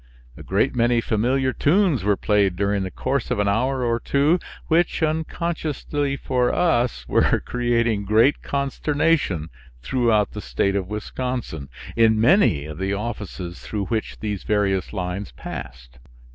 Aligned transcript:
A 0.35 0.41
great 0.41 0.75
many 0.75 0.99
familiar 0.99 1.53
tunes 1.53 2.03
were 2.03 2.17
played 2.17 2.55
during 2.55 2.81
the 2.81 2.89
course 2.89 3.29
of 3.29 3.37
an 3.37 3.47
hour 3.47 3.83
or 3.85 3.99
two 3.99 4.39
which, 4.65 5.03
unconsciously 5.03 6.17
for 6.17 6.51
us, 6.51 7.07
were 7.07 7.39
creating 7.39 8.05
great 8.05 8.41
consternation 8.41 9.49
throughout 9.83 10.31
the 10.31 10.41
State 10.41 10.75
of 10.75 10.87
Wisconsin, 10.87 11.69
in 11.95 12.19
many 12.19 12.65
of 12.65 12.79
the 12.79 12.93
offices 12.95 13.59
through 13.61 13.85
which 13.85 14.17
these 14.21 14.41
various 14.41 14.91
lines 14.91 15.33
passed. 15.33 15.99